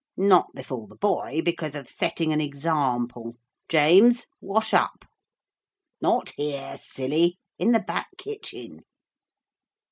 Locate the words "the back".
7.71-8.07